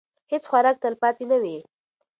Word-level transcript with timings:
هیڅ 0.31 0.43
خوراک 0.49 0.75
تلپاتې 0.83 1.23
نه 1.31 1.37
وي. 1.41 1.57